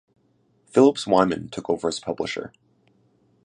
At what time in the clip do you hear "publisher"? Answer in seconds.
1.99-2.51